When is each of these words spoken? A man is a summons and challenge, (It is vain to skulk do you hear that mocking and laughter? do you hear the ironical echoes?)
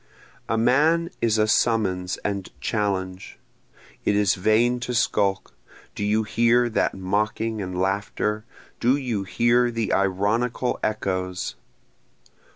A 0.49 0.57
man 0.57 1.11
is 1.21 1.37
a 1.37 1.47
summons 1.47 2.17
and 2.25 2.49
challenge, 2.59 3.37
(It 4.03 4.15
is 4.15 4.33
vain 4.33 4.79
to 4.79 4.95
skulk 4.95 5.53
do 5.93 6.03
you 6.03 6.23
hear 6.23 6.69
that 6.69 6.95
mocking 6.95 7.61
and 7.61 7.79
laughter? 7.79 8.43
do 8.79 8.95
you 8.97 9.25
hear 9.25 9.69
the 9.69 9.93
ironical 9.93 10.79
echoes?) 10.81 11.53